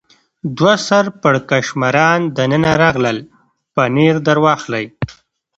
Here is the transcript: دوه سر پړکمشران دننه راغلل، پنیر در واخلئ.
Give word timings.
دوه 0.57 0.75
سر 0.87 1.05
پړکمشران 1.21 2.19
دننه 2.37 2.71
راغلل، 2.81 3.17
پنیر 3.73 4.15
در 4.25 4.37
واخلئ. 4.43 4.85